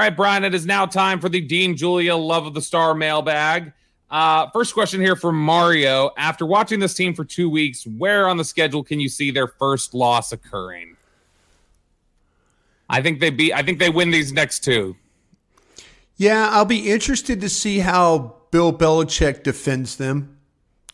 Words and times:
All 0.00 0.06
right, 0.06 0.16
Bryan, 0.16 0.44
it 0.44 0.54
is 0.54 0.64
now 0.64 0.86
time 0.86 1.20
for 1.20 1.28
the 1.28 1.42
Dean 1.42 1.76
Julia 1.76 2.16
Love 2.16 2.46
of 2.46 2.54
the 2.54 2.62
Star 2.62 2.94
mailbag. 2.94 3.74
Uh, 4.10 4.48
first 4.48 4.72
question 4.72 4.98
here 4.98 5.14
from 5.14 5.38
Mario. 5.38 6.10
After 6.16 6.46
watching 6.46 6.80
this 6.80 6.94
team 6.94 7.12
for 7.12 7.22
two 7.22 7.50
weeks, 7.50 7.86
where 7.86 8.26
on 8.26 8.38
the 8.38 8.44
schedule 8.44 8.82
can 8.82 8.98
you 8.98 9.10
see 9.10 9.30
their 9.30 9.46
first 9.46 9.92
loss 9.92 10.32
occurring? 10.32 10.96
I 12.88 13.02
think 13.02 13.20
they 13.20 13.28
be. 13.28 13.52
I 13.52 13.62
think 13.62 13.78
they 13.78 13.90
win 13.90 14.10
these 14.10 14.32
next 14.32 14.64
two. 14.64 14.96
Yeah, 16.16 16.48
I'll 16.50 16.64
be 16.64 16.90
interested 16.90 17.42
to 17.42 17.50
see 17.50 17.80
how 17.80 18.36
Bill 18.52 18.72
Belichick 18.72 19.42
defends 19.42 19.96
them. 19.96 20.38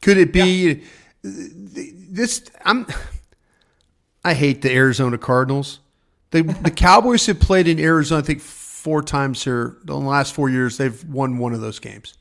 Could 0.02 0.18
it 0.18 0.32
be 0.32 0.82
yeah. 1.22 1.84
this? 2.10 2.42
I'm. 2.64 2.88
I 4.24 4.34
hate 4.34 4.62
the 4.62 4.72
Arizona 4.72 5.16
Cardinals. 5.16 5.78
The 6.32 6.42
the 6.42 6.72
Cowboys 6.72 7.24
have 7.26 7.38
played 7.38 7.68
in 7.68 7.78
Arizona. 7.78 8.20
I 8.20 8.24
think 8.24 8.40
four 8.86 9.02
times 9.02 9.42
here 9.42 9.78
in 9.80 9.86
the 9.86 9.96
last 9.96 10.32
four 10.32 10.48
years. 10.48 10.76
They've 10.76 11.02
won 11.06 11.38
one 11.38 11.52
of 11.52 11.60
those 11.60 11.80
games. 11.80 12.14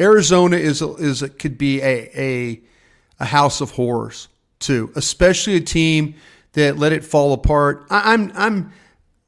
Arizona 0.00 0.56
is 0.56 0.82
is 0.82 1.22
could 1.38 1.56
be 1.56 1.80
a 1.82 2.10
a 2.16 2.60
a 3.20 3.24
house 3.24 3.60
of 3.60 3.70
horrors 3.70 4.26
too, 4.58 4.90
especially 4.96 5.54
a 5.54 5.60
team 5.60 6.16
that 6.54 6.78
let 6.78 6.92
it 6.92 7.04
fall 7.04 7.32
apart. 7.32 7.86
I, 7.90 8.12
I'm 8.12 8.32
I'm 8.34 8.72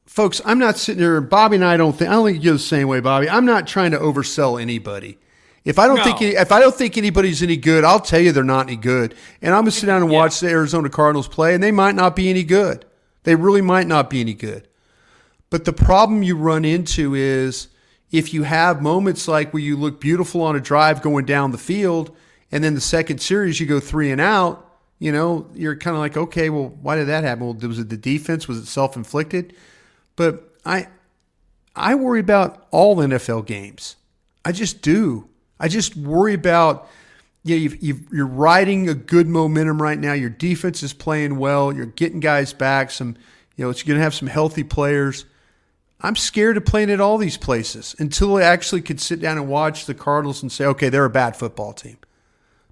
folks. 0.07 0.41
I'm 0.45 0.59
not 0.59 0.77
sitting 0.77 1.01
here. 1.01 1.21
Bobby 1.21 1.55
and 1.55 1.65
I 1.65 1.77
don't 1.77 1.93
think. 1.93 2.11
I 2.11 2.15
don't 2.15 2.27
think 2.27 2.43
you're 2.43 2.55
the 2.55 2.59
same 2.59 2.89
way, 2.89 2.99
Bobby. 2.99 3.31
I'm 3.31 3.45
not 3.45 3.69
trying 3.69 3.93
to 3.93 3.99
oversell 3.99 4.61
anybody. 4.61 5.19
If 5.65 5.79
I 5.79 5.87
don't 5.87 5.99
no. 5.99 6.03
think 6.05 6.21
if 6.21 6.51
I 6.51 6.59
don't 6.59 6.75
think 6.75 6.99
anybody's 6.99 7.45
any 7.45 7.59
good, 7.59 7.85
I'll 7.85 8.01
tell 8.01 8.19
you 8.19 8.33
they're 8.33 8.43
not 8.43 8.67
any 8.67 8.75
good. 8.75 9.15
And 9.41 9.55
I'm 9.55 9.61
gonna 9.61 9.71
sit 9.71 9.87
down 9.87 10.03
and 10.03 10.11
yeah. 10.11 10.19
watch 10.19 10.41
the 10.41 10.49
Arizona 10.49 10.89
Cardinals 10.89 11.29
play, 11.29 11.55
and 11.55 11.63
they 11.63 11.71
might 11.71 11.95
not 11.95 12.17
be 12.17 12.29
any 12.29 12.43
good. 12.43 12.87
They 13.23 13.37
really 13.37 13.63
might 13.63 13.87
not 13.87 14.11
be 14.11 14.21
any 14.21 14.35
good. 14.35 14.67
But 15.51 15.65
the 15.65 15.73
problem 15.73 16.23
you 16.23 16.37
run 16.37 16.65
into 16.65 17.15
is 17.15 17.69
if 18.11 18.33
you 18.33 18.45
have 18.45 18.83
moments 18.83 19.29
like 19.29 19.53
where 19.53 19.63
you 19.63 19.77
look 19.77 20.01
beautiful 20.01 20.43
on 20.43 20.57
a 20.57 20.61
drive 20.61 21.03
going 21.03 21.27
down 21.27 21.51
the 21.51 21.59
field, 21.59 22.17
and 22.53 22.65
then 22.65 22.75
the 22.75 22.81
second 22.81 23.21
series 23.21 23.61
you 23.61 23.67
go 23.67 23.81
three 23.81 24.11
and 24.11 24.21
out, 24.21 24.67
you 24.99 25.13
know, 25.13 25.47
you're 25.55 25.77
kind 25.77 25.97
of 25.97 26.01
like, 26.01 26.17
okay, 26.17 26.51
well, 26.51 26.69
why 26.83 26.97
did 26.97 27.09
that 27.09 27.25
happen? 27.25 27.45
Well, 27.45 27.69
was 27.69 27.79
it 27.79 27.89
the 27.89 27.97
defense? 27.97 28.47
Was 28.49 28.59
it 28.59 28.67
self 28.67 28.97
inflicted? 28.97 29.55
But 30.17 30.55
I, 30.65 30.89
I 31.75 31.95
worry 31.95 32.21
about 32.21 32.67
all 32.71 32.97
NFL 32.97 33.47
games. 33.47 33.97
I 34.45 34.53
just 34.53 34.83
do. 34.83 35.29
I 35.59 35.69
just 35.69 35.97
worry 35.97 36.35
about 36.35 36.89
you 37.43 37.71
know, 37.71 37.77
you 37.81 38.23
are 38.23 38.27
riding 38.27 38.89
a 38.89 38.95
good 38.95 39.27
momentum 39.27 39.81
right 39.81 39.99
now. 39.99 40.13
Your 40.13 40.31
defense 40.31 40.83
is 40.83 40.93
playing 40.93 41.39
well. 41.39 41.73
You're 41.73 41.87
getting 41.87 42.21
guys 42.21 42.53
back. 42.53 42.91
Some, 42.91 43.17
you 43.57 43.65
know, 43.65 43.71
it's 43.71 43.83
going 43.83 43.97
to 43.97 44.03
have 44.03 44.15
some 44.15 44.29
healthy 44.29 44.65
players. 44.65 45.25
I'm 46.03 46.17
scared 46.17 46.57
of 46.57 46.65
playing 46.65 46.91
at 46.91 47.01
all 47.01 47.19
these 47.19 47.37
places 47.37 47.95
until 47.99 48.37
I 48.37 48.43
actually 48.43 48.83
could 48.83 49.01
sit 49.01 49.21
down 49.21 49.37
and 49.37 49.49
watch 49.49 49.87
the 49.87 49.95
Cardinals 49.95 50.43
and 50.43 50.51
say, 50.51 50.65
okay, 50.65 50.89
they're 50.89 51.05
a 51.05 51.11
bad 51.11 51.37
football 51.37 51.73
team. 51.73 51.99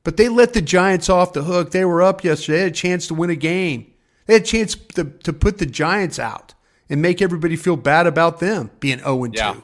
But 0.03 0.17
they 0.17 0.29
let 0.29 0.55
the 0.55 0.63
Giants 0.63 1.11
off 1.11 1.35
the 1.35 1.45
hook. 1.45 1.71
They 1.71 1.85
were 1.85 2.03
up 2.03 2.25
yesterday. 2.25 2.59
They 2.59 2.65
had 2.65 2.73
a 2.73 2.75
chance 2.75 3.07
to 3.09 3.15
win 3.15 3.31
a 3.31 3.37
game. 3.37 3.93
They 4.27 4.35
had 4.35 4.43
a 4.43 4.47
chance 4.47 4.75
to, 4.95 5.05
to 5.05 5.33
put 5.33 5.59
the 5.59 5.67
Giants 5.67 6.19
out 6.19 6.55
and 6.89 7.03
make 7.03 7.21
everybody 7.21 7.57
feel 7.57 7.77
bad 7.77 8.07
about 8.07 8.41
them 8.41 8.71
being 8.81 8.99
0 9.01 9.27
2. 9.27 9.33
Yeah. 9.35 9.57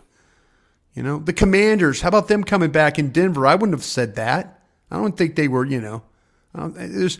You 0.94 1.02
know, 1.02 1.18
the 1.18 1.32
Commanders, 1.32 2.02
how 2.02 2.08
about 2.08 2.28
them 2.28 2.44
coming 2.44 2.70
back 2.70 2.98
in 2.98 3.10
Denver? 3.10 3.46
I 3.46 3.54
wouldn't 3.54 3.76
have 3.76 3.84
said 3.84 4.14
that. 4.16 4.62
I 4.90 4.96
don't 4.96 5.16
think 5.16 5.34
they 5.34 5.48
were, 5.48 5.64
you 5.64 5.80
know, 5.80 6.02
um, 6.54 6.74
there's 6.76 7.18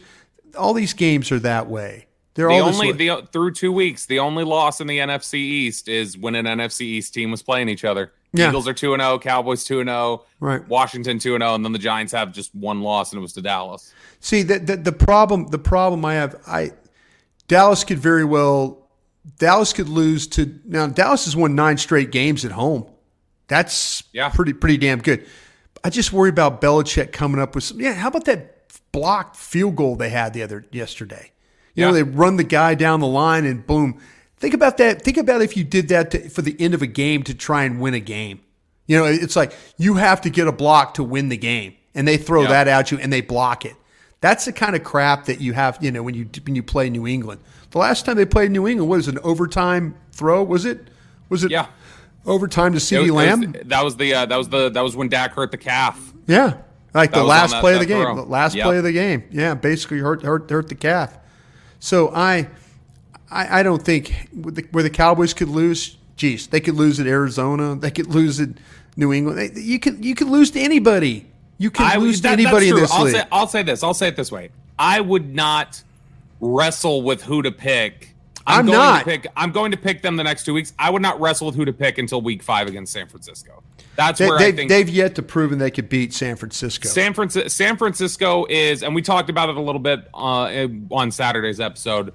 all 0.57 0.75
these 0.75 0.93
games 0.93 1.33
are 1.33 1.41
that 1.41 1.69
way. 1.69 2.07
They're 2.35 2.49
the 2.49 2.59
only 2.59 2.93
the 2.93 3.29
through 3.33 3.53
two 3.53 3.73
weeks. 3.73 4.07
The 4.07 4.19
only 4.19 4.45
loss 4.45 4.81
in 4.81 4.87
the 4.87 4.99
NFC 4.99 5.35
East 5.35 5.89
is 5.89 6.19
when 6.19 6.35
an 6.35 6.47
NFC 6.47 6.83
East 6.83 7.15
team 7.15 7.31
was 7.31 7.43
playing 7.43 7.69
each 7.69 7.85
other. 7.85 8.13
Yeah. 8.33 8.49
Eagles 8.49 8.67
are 8.67 8.75
two 8.75 8.93
and 8.95 9.01
zero, 9.01 9.13
oh, 9.13 9.19
Cowboys 9.21 9.63
two 9.63 9.79
and 9.79 9.89
zero, 9.89 9.97
oh, 9.97 10.27
right? 10.41 10.69
Washington 10.69 11.21
two 11.21 11.35
and 11.35 11.43
zero, 11.43 11.53
oh, 11.53 11.55
and 11.55 11.65
then 11.65 11.73
the 11.73 11.79
Giants 11.79 12.13
have 12.13 12.33
just 12.33 12.53
one 12.55 12.83
loss, 12.83 13.13
and 13.13 13.19
it 13.19 13.23
was 13.23 13.33
to 13.35 13.43
Dallas. 13.43 13.95
See, 14.19 14.43
the, 14.43 14.59
the 14.59 14.77
the 14.77 14.93
problem 14.93 15.47
the 15.49 15.59
problem 15.59 16.05
I 16.05 16.15
have, 16.15 16.41
I 16.47 16.73
Dallas 17.47 17.85
could 17.85 18.01
very 18.01 18.25
well 18.25 18.85
Dallas 19.39 19.73
could 19.73 19.89
lose 19.89 20.27
to 20.29 20.59
now. 20.65 20.87
Dallas 20.89 21.25
has 21.27 21.37
won 21.37 21.55
nine 21.55 21.79
straight 21.79 22.11
games 22.11 22.45
at 22.45 22.53
home. 22.53 22.87
That's 23.47 24.03
yeah. 24.13 24.29
pretty 24.29 24.53
pretty 24.53 24.77
damn 24.77 25.01
good. 25.01 25.27
I 25.83 25.91
just 25.91 26.13
worry 26.13 26.31
about 26.31 26.61
Belichick 26.61 27.13
coming 27.13 27.41
up 27.41 27.55
with 27.55 27.65
some. 27.65 27.81
Yeah, 27.81 27.95
how 27.95 28.09
about 28.09 28.25
that 28.25 28.51
blocked 28.93 29.37
field 29.37 29.77
goal 29.77 29.97
they 29.97 30.11
had 30.11 30.33
the 30.33 30.43
other 30.43 30.67
yesterday? 30.73 31.31
You 31.75 31.83
yeah. 31.83 31.87
know, 31.89 31.95
they 31.95 32.03
run 32.03 32.37
the 32.37 32.45
guy 32.45 32.75
down 32.75 33.01
the 33.01 33.07
line 33.07 33.45
and 33.45 33.67
boom. 33.67 34.01
Think 34.37 34.55
about 34.55 34.77
that. 34.79 35.03
Think 35.03 35.17
about 35.17 35.43
if 35.43 35.57
you 35.57 35.65
did 35.65 35.89
that 35.89 36.11
to, 36.13 36.29
for 36.29 36.43
the 36.43 36.57
end 36.61 36.75
of 36.75 36.83
a 36.83 36.87
game 36.87 37.23
to 37.25 37.35
try 37.35 37.65
and 37.65 37.81
win 37.81 37.95
a 37.95 38.01
game. 38.01 38.41
You 38.87 38.99
know, 38.99 39.05
it's 39.07 39.37
like 39.37 39.55
you 39.79 39.95
have 39.95 40.21
to 40.23 40.31
get 40.31 40.47
a 40.47 40.53
block 40.53 40.95
to 40.95 41.03
win 41.03 41.31
the 41.31 41.37
game, 41.37 41.75
and 41.95 42.07
they 42.07 42.17
throw 42.17 42.43
yeah. 42.43 42.49
that 42.49 42.69
at 42.69 42.91
you 42.91 42.99
and 42.99 43.13
they 43.13 43.23
block 43.23 43.65
it. 43.65 43.75
That's 44.21 44.45
the 44.45 44.53
kind 44.53 44.77
of 44.77 44.85
crap 44.85 45.27
that 45.27 45.41
you 45.41 45.53
have. 45.55 45.79
You 45.81 45.91
know, 45.91 46.03
when 46.03 46.15
you 46.15 46.29
when 46.45 46.55
you 46.55 46.63
play 46.63 46.91
New 46.91 47.07
England. 47.07 47.41
The 47.71 47.79
last 47.79 48.07
time 48.07 48.17
they 48.17 48.27
played 48.27 48.51
New 48.51 48.69
England 48.69 48.91
was 48.91 49.09
an 49.09 49.19
overtime 49.21 49.97
throw. 50.13 50.43
Was 50.45 50.65
it? 50.65 50.89
Was 51.29 51.43
it? 51.45 51.51
Yeah. 51.51 51.67
Overtime 52.27 52.73
to 52.73 52.79
CeeDee 52.79 53.11
Lamb. 53.11 53.53
Was, 53.53 53.63
that 53.67 53.85
was 53.85 53.97
the 53.97 54.15
uh, 54.15 54.27
that 54.27 54.37
was 54.37 54.49
the 54.49 54.71
that 54.71 54.81
was 54.81 54.97
when 54.97 55.09
Dak 55.09 55.33
hurt 55.33 55.51
the 55.51 55.59
calf. 55.59 56.13
Yeah, 56.27 56.59
like 56.95 57.11
that 57.11 57.19
the 57.19 57.25
last 57.25 57.51
that, 57.51 57.61
play 57.61 57.75
of 57.75 57.81
the 57.81 57.87
game. 57.87 58.17
The 58.17 58.23
last 58.23 58.55
yep. 58.55 58.65
play 58.65 58.79
of 58.79 58.85
the 58.85 58.93
game. 58.93 59.25
Yeah, 59.31 59.55
basically 59.55 59.99
hurt 59.99 60.23
hurt 60.23 60.51
hurt 60.51 60.69
the 60.69 60.75
calf. 60.75 61.19
So 61.85 62.11
I, 62.15 62.49
I, 63.31 63.61
I 63.61 63.63
don't 63.63 63.83
think 63.83 64.31
where 64.71 64.83
the 64.83 64.89
Cowboys 64.89 65.35
could 65.35 65.51
lose. 65.51 65.99
Geez, 66.17 66.47
they 66.47 66.59
could 66.59 66.77
lose 66.77 66.99
at 66.99 67.07
Arizona. 67.07 67.77
They 67.77 67.91
could 67.91 68.07
lose 68.07 68.41
at 68.41 68.49
New 68.97 69.13
England. 69.13 69.59
You 69.59 69.79
could 69.79 70.03
you 70.03 70.15
could 70.15 70.29
lose 70.29 70.51
to 70.53 70.61
anybody. 70.61 71.27
You 71.59 71.71
can 71.71 71.85
I, 71.85 71.97
lose 71.97 72.23
that, 72.23 72.37
to 72.37 72.43
anybody 72.43 72.71
in 72.71 72.77
this 72.77 72.91
I'll 72.91 73.05
league. 73.05 73.17
Say, 73.17 73.25
I'll 73.31 73.47
say 73.47 73.63
this. 73.63 73.83
I'll 73.83 73.93
say 73.93 74.09
it 74.09 74.17
this 74.17 74.33
way. 74.33 74.49
I 74.79 75.03
would 75.03 75.35
not 75.35 75.83
wrestle 76.41 77.03
with 77.03 77.23
who 77.23 77.43
to 77.43 77.53
pick. 77.53 78.14
I'm, 78.47 78.61
I'm 78.61 78.67
going 78.67 78.79
not. 78.79 78.99
To 79.01 79.05
pick, 79.05 79.27
I'm 79.37 79.53
going 79.53 79.71
to 79.73 79.79
pick 79.79 80.03
them 80.03 80.17
the 80.17 80.25
next 80.25 80.45
two 80.45 80.53
weeks. 80.53 80.73
I 80.79 80.91
would 80.91 81.03
not 81.03 81.21
wrestle 81.21 81.47
with 81.47 81.57
who 81.57 81.65
to 81.65 81.73
pick 81.73 81.99
until 81.99 82.21
week 82.21 82.43
five 82.43 82.67
against 82.69 82.93
San 82.93 83.09
Francisco. 83.09 83.63
That's 83.97 84.19
they, 84.19 84.29
where 84.29 84.39
they've, 84.39 84.53
I 84.53 84.57
think 84.57 84.69
they've 84.69 84.89
yet 84.89 85.15
to 85.15 85.23
proven 85.23 85.59
they 85.59 85.71
could 85.71 85.89
beat 85.89 86.13
San 86.13 86.37
Francisco. 86.37 86.89
San 86.89 87.15
Francisco, 87.15 87.49
San 87.49 87.77
Francisco 87.77 88.47
is, 88.51 88.83
and 88.83 88.95
we 88.95 89.03
talked 89.03 89.31
about 89.31 89.49
it 89.49 89.57
a 89.57 89.61
little 89.61 89.81
bit 89.81 90.09
uh, 90.13 90.67
on 90.91 91.11
Saturday's 91.11 91.61
episode. 91.61 92.13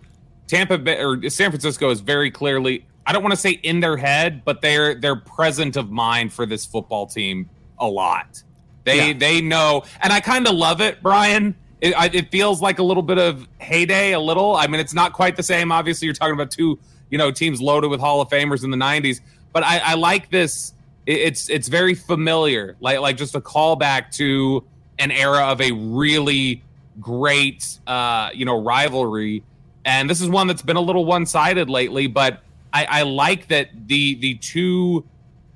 Tampa 0.48 0.78
Bay 0.78 1.02
or 1.02 1.30
San 1.30 1.52
Francisco 1.52 1.90
is 1.90 2.02
very 2.02 2.32
clearly, 2.32 2.86
I 3.06 3.14
don't 3.14 3.24
want 3.24 3.34
to 3.34 3.40
say 3.40 3.52
in 3.52 3.80
their 3.80 3.98
head, 3.98 4.44
but 4.44 4.62
they're 4.62 4.96
they're 4.96 5.16
present 5.16 5.78
of 5.78 5.90
mind 5.90 6.34
for 6.34 6.46
this 6.46 6.66
football 6.66 7.08
team 7.08 7.50
a 7.80 7.88
lot. 7.88 8.44
They 8.84 9.10
yeah. 9.10 9.14
they 9.14 9.42
know, 9.42 9.84
and 10.02 10.12
I 10.12 10.20
kind 10.20 10.48
of 10.48 10.56
love 10.56 10.82
it, 10.82 11.02
Bryan. 11.02 11.56
It, 11.82 11.94
I, 11.98 12.08
it 12.08 12.30
feels 12.32 12.62
like 12.62 12.80
a 12.80 12.84
little 12.84 13.04
bit 13.04 13.18
of 13.18 13.48
heyday, 13.60 14.12
a 14.12 14.20
little. 14.20 14.56
I 14.56 14.68
mean, 14.68 14.82
it's 14.82 14.94
not 14.94 15.14
quite 15.14 15.36
the 15.36 15.44
same. 15.44 15.72
Obviously, 15.72 16.06
you're 16.06 16.16
talking 16.16 16.34
about 16.34 16.52
two, 16.52 16.78
you 17.10 17.18
know, 17.18 17.32
teams 17.32 17.62
loaded 17.62 17.90
with 17.90 18.00
Hall 18.00 18.22
of 18.22 18.30
Famers 18.30 18.64
in 18.64 18.70
the 18.72 18.78
'90s, 18.78 19.22
but 19.54 19.64
I, 19.64 19.80
I 19.80 19.94
like 19.96 20.30
this 20.30 20.74
it's 21.10 21.50
it's 21.50 21.68
very 21.68 21.96
familiar, 21.96 22.76
like 22.80 23.00
like 23.00 23.18
just 23.18 23.34
a 23.34 23.42
callback 23.42 24.12
to 24.18 24.64
an 25.00 25.10
era 25.12 25.46
of 25.48 25.60
a 25.60 25.72
really 25.72 26.64
great 27.00 27.80
uh, 27.88 28.30
you 28.34 28.46
know 28.46 28.62
rivalry. 28.62 29.44
And 29.86 30.08
this 30.10 30.22
is 30.22 30.30
one 30.30 30.46
that's 30.46 30.62
been 30.62 30.76
a 30.76 30.82
little 30.82 31.06
one 31.06 31.26
sided 31.26 31.70
lately, 31.70 32.06
but 32.06 32.42
I, 32.72 32.86
I 32.86 33.02
like 33.04 33.48
that 33.48 33.70
the 33.88 34.16
the 34.16 34.36
two 34.36 35.04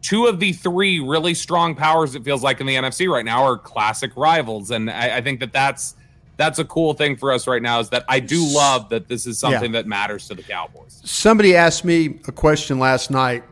two 0.02 0.26
of 0.26 0.40
the 0.40 0.54
three 0.54 1.00
really 1.00 1.36
strong 1.36 1.76
powers 1.76 2.16
it 2.16 2.26
feels 2.26 2.42
like 2.42 2.60
in 2.60 2.66
the 2.66 2.76
NFC 2.76 3.08
right 3.08 3.24
now 3.24 3.44
are 3.44 3.58
classic 3.58 4.12
rivals, 4.16 4.72
and 4.72 4.90
I, 4.90 5.18
I, 5.18 5.22
think 5.22 5.40
that 5.40 5.54
that's 5.54 5.96
that's 6.38 6.60
a 6.60 6.66
cool 6.66 6.94
thing 6.94 7.16
for 7.16 7.32
us 7.32 7.48
right 7.48 7.62
now. 7.62 7.80
Is 7.80 7.90
that 7.90 8.06
I 8.08 8.20
do 8.20 8.46
love 8.46 8.90
that 8.90 9.08
this 9.08 9.26
is 9.28 9.38
something 9.40 9.74
yeah. 9.74 9.82
that 9.82 9.88
matters 9.88 10.28
to 10.28 10.36
the 10.36 10.44
Cowboys. 10.44 11.02
Somebody 11.04 11.56
asked 11.56 11.86
me 11.86 12.20
a 12.28 12.32
question 12.32 12.80
last 12.80 13.12
night 13.12 13.44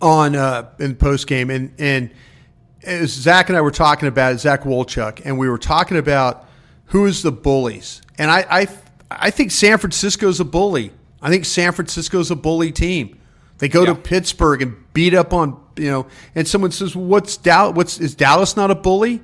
on 0.00 0.36
uh, 0.36 0.70
in 0.78 0.94
post 0.96 1.26
game, 1.26 1.50
and 1.50 1.72
and 1.78 2.10
as 2.82 3.10
Zach 3.10 3.48
and 3.48 3.56
I 3.56 3.60
were 3.60 3.70
talking 3.70 4.08
about 4.08 4.34
it, 4.34 4.38
Zach 4.38 4.62
Wolchuk, 4.62 5.22
and 5.24 5.38
we 5.38 5.48
were 5.48 5.58
talking 5.58 5.96
about 5.96 6.46
who 6.86 7.06
is 7.06 7.22
the 7.22 7.32
bullies, 7.32 8.02
and 8.18 8.30
I 8.30 8.46
I, 8.48 8.68
I 9.10 9.30
think 9.30 9.50
San 9.50 9.78
Francisco's 9.78 10.40
a 10.40 10.44
bully. 10.44 10.92
I 11.20 11.30
think 11.30 11.44
San 11.44 11.72
Francisco's 11.72 12.30
a 12.30 12.36
bully 12.36 12.70
team. 12.70 13.18
They 13.58 13.68
go 13.68 13.86
to 13.86 13.94
Pittsburgh 13.94 14.62
and 14.62 14.76
beat 14.92 15.14
up 15.14 15.32
on 15.32 15.58
you 15.76 15.90
know, 15.90 16.06
and 16.34 16.46
someone 16.46 16.70
says, 16.70 16.94
"What's 16.94 17.36
Dallas? 17.36 17.74
What's 17.74 18.00
is 18.00 18.14
Dallas 18.14 18.56
not 18.56 18.70
a 18.70 18.74
bully?" 18.74 19.22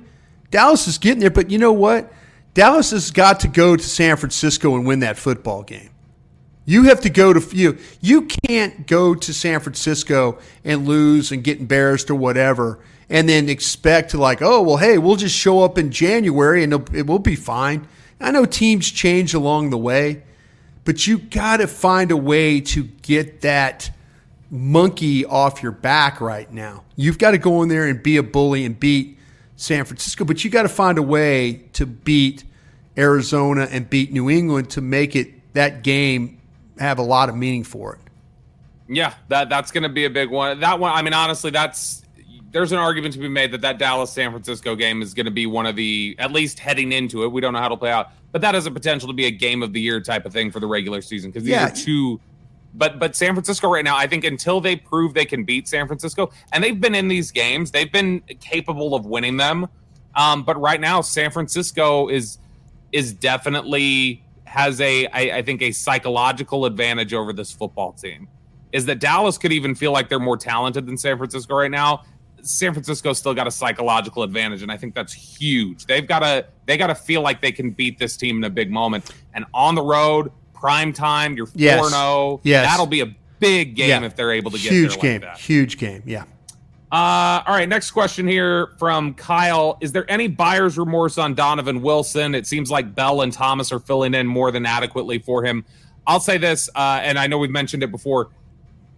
Dallas 0.53 0.87
is 0.87 0.99
getting 0.99 1.19
there, 1.19 1.31
but 1.31 1.49
you 1.49 1.57
know 1.57 1.73
what? 1.73 2.13
Dallas 2.53 2.91
has 2.91 3.09
got 3.09 3.39
to 3.39 3.47
go 3.47 3.75
to 3.75 3.83
San 3.83 4.17
Francisco 4.17 4.75
and 4.75 4.85
win 4.85 4.99
that 4.99 5.17
football 5.17 5.63
game. 5.63 5.89
You 6.63 6.83
have 6.83 7.01
to 7.01 7.09
go 7.09 7.33
to 7.33 7.57
you. 7.57 7.79
You 8.01 8.27
can't 8.27 8.85
go 8.85 9.15
to 9.15 9.33
San 9.33 9.61
Francisco 9.61 10.37
and 10.63 10.87
lose 10.87 11.31
and 11.31 11.43
get 11.43 11.59
embarrassed 11.59 12.11
or 12.11 12.15
whatever, 12.15 12.77
and 13.09 13.27
then 13.27 13.49
expect 13.49 14.11
to 14.11 14.19
like, 14.19 14.43
oh 14.43 14.61
well, 14.61 14.77
hey, 14.77 14.99
we'll 14.99 15.15
just 15.15 15.35
show 15.35 15.63
up 15.63 15.79
in 15.79 15.89
January 15.89 16.63
and 16.63 16.71
it 16.93 17.07
will 17.07 17.17
be 17.17 17.35
fine. 17.35 17.87
I 18.21 18.29
know 18.29 18.45
teams 18.45 18.91
change 18.91 19.33
along 19.33 19.71
the 19.71 19.77
way, 19.79 20.21
but 20.85 21.07
you 21.07 21.17
got 21.17 21.57
to 21.57 21.67
find 21.67 22.11
a 22.11 22.17
way 22.17 22.61
to 22.61 22.83
get 22.83 23.41
that 23.41 23.89
monkey 24.51 25.25
off 25.25 25.63
your 25.63 25.71
back 25.71 26.21
right 26.21 26.53
now. 26.53 26.83
You've 26.95 27.17
got 27.17 27.31
to 27.31 27.39
go 27.39 27.63
in 27.63 27.69
there 27.69 27.87
and 27.87 28.03
be 28.03 28.17
a 28.17 28.23
bully 28.23 28.65
and 28.65 28.79
beat 28.79 29.17
San 29.55 29.85
Francisco, 29.85 30.25
but 30.25 30.43
you 30.43 30.49
got 30.49 30.63
to 30.63 30.69
find 30.69 30.97
a 30.97 31.01
way 31.03 31.63
to 31.73 31.85
beat 31.85 32.43
Arizona 32.97 33.67
and 33.71 33.89
beat 33.89 34.11
New 34.11 34.29
England 34.29 34.69
to 34.71 34.81
make 34.81 35.15
it 35.15 35.53
that 35.53 35.83
game 35.83 36.39
have 36.79 36.97
a 36.99 37.03
lot 37.03 37.29
of 37.29 37.35
meaning 37.35 37.63
for 37.63 37.95
it. 37.95 37.99
Yeah, 38.87 39.13
that 39.29 39.49
that's 39.49 39.71
going 39.71 39.83
to 39.83 39.89
be 39.89 40.05
a 40.05 40.09
big 40.09 40.29
one. 40.29 40.59
That 40.59 40.79
one, 40.79 40.91
I 40.91 41.01
mean, 41.01 41.13
honestly, 41.13 41.51
that's 41.51 42.01
there's 42.51 42.71
an 42.71 42.77
argument 42.77 43.13
to 43.13 43.19
be 43.19 43.29
made 43.29 43.51
that 43.51 43.61
that 43.61 43.79
Dallas 43.79 44.11
San 44.11 44.31
Francisco 44.31 44.75
game 44.75 45.01
is 45.01 45.13
going 45.13 45.25
to 45.25 45.31
be 45.31 45.45
one 45.45 45.65
of 45.65 45.75
the 45.75 46.15
at 46.19 46.31
least 46.31 46.59
heading 46.59 46.91
into 46.91 47.23
it. 47.23 47.31
We 47.31 47.41
don't 47.41 47.53
know 47.53 47.59
how 47.59 47.69
to 47.69 47.77
play 47.77 47.91
out, 47.91 48.09
but 48.31 48.41
that 48.41 48.53
has 48.55 48.65
a 48.65 48.71
potential 48.71 49.07
to 49.07 49.13
be 49.13 49.25
a 49.25 49.31
game 49.31 49.63
of 49.63 49.73
the 49.73 49.81
year 49.81 50.01
type 50.01 50.25
of 50.25 50.33
thing 50.33 50.51
for 50.51 50.59
the 50.59 50.67
regular 50.67 51.01
season 51.01 51.31
because 51.31 51.43
these 51.43 51.51
Yeah. 51.53 51.67
are 51.67 51.71
two. 51.75 52.19
But 52.75 52.99
but 52.99 53.15
San 53.15 53.33
Francisco 53.33 53.69
right 53.69 53.83
now, 53.83 53.95
I 53.95 54.07
think 54.07 54.23
until 54.23 54.59
they 54.59 54.75
prove 54.75 55.13
they 55.13 55.25
can 55.25 55.43
beat 55.43 55.67
San 55.67 55.87
Francisco, 55.87 56.31
and 56.51 56.63
they've 56.63 56.79
been 56.79 56.95
in 56.95 57.07
these 57.07 57.31
games, 57.31 57.71
they've 57.71 57.91
been 57.91 58.21
capable 58.39 58.95
of 58.95 59.05
winning 59.05 59.37
them. 59.37 59.67
Um, 60.15 60.43
but 60.43 60.59
right 60.59 60.81
now, 60.81 61.01
San 61.01 61.31
Francisco 61.31 62.07
is 62.07 62.39
is 62.91 63.13
definitely 63.13 64.23
has 64.45 64.79
a 64.81 65.07
I, 65.07 65.37
I 65.37 65.41
think 65.41 65.61
a 65.61 65.71
psychological 65.71 66.65
advantage 66.65 67.13
over 67.13 67.33
this 67.33 67.51
football 67.51 67.93
team. 67.93 68.27
Is 68.71 68.85
that 68.85 68.99
Dallas 68.99 69.37
could 69.37 69.51
even 69.51 69.75
feel 69.75 69.91
like 69.91 70.09
they're 70.09 70.19
more 70.19 70.37
talented 70.37 70.87
than 70.87 70.97
San 70.97 71.17
Francisco 71.17 71.55
right 71.55 71.69
now. 71.69 72.03
San 72.41 72.73
Francisco's 72.73 73.19
still 73.19 73.33
got 73.33 73.47
a 73.47 73.51
psychological 73.51 74.23
advantage, 74.23 74.63
and 74.63 74.71
I 74.71 74.77
think 74.77 74.95
that's 74.95 75.13
huge. 75.13 75.85
They've 75.85 76.07
got 76.07 76.19
to 76.19 76.47
they 76.65 76.77
got 76.77 76.87
to 76.87 76.95
feel 76.95 77.21
like 77.21 77.41
they 77.41 77.51
can 77.51 77.69
beat 77.69 77.99
this 77.99 78.17
team 78.17 78.37
in 78.37 78.43
a 78.43 78.49
big 78.49 78.71
moment. 78.71 79.11
And 79.33 79.45
on 79.53 79.75
the 79.75 79.83
road, 79.83 80.31
prime 80.63 80.93
time, 80.93 81.35
you're 81.35 81.45
four 81.45 81.59
Yes. 81.59 81.89
zero. 81.89 82.39
Yes. 82.43 82.65
that'll 82.65 82.85
be 82.85 83.01
a 83.01 83.13
big 83.39 83.75
game 83.75 83.89
Yeah. 83.89 84.03
if 84.05 84.15
they're 84.15 84.31
able 84.31 84.49
to 84.51 84.57
get 84.57 84.71
Huge 84.71 84.91
there 84.93 85.19
game. 85.19 85.27
like. 85.27 85.37
Huge 85.37 85.77
game. 85.77 86.01
Yeah. 86.05 86.23
Uh, 86.89 87.43
all 87.45 87.53
right, 87.53 87.67
next 87.67 87.91
question 87.91 88.25
here 88.25 88.69
from 88.79 89.13
Kyle. 89.15 89.77
Is 89.81 89.91
there 89.91 90.09
any 90.09 90.27
buyer's 90.29 90.77
remorse 90.77 91.17
on 91.17 91.33
Donovan 91.33 91.81
Wilson? 91.81 92.33
It 92.33 92.47
seems 92.47 92.71
like 92.71 92.95
Bell 92.95 93.21
and 93.23 93.33
Thomas 93.33 93.71
are 93.73 93.79
filling 93.79 94.13
in 94.13 94.25
more 94.25 94.51
than 94.51 94.65
adequately 94.65 95.19
for 95.19 95.43
him. 95.43 95.65
I'll 96.07 96.19
say 96.21 96.37
this, 96.37 96.69
uh, 96.75 96.99
and 97.03 97.19
I 97.19 97.27
know 97.27 97.37
we've 97.39 97.49
mentioned 97.51 97.83
it 97.83 97.91
before. 97.91 98.29